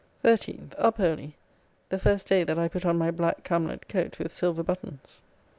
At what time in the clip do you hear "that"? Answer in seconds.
2.43-2.57